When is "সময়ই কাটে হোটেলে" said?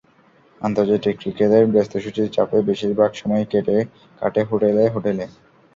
3.13-4.83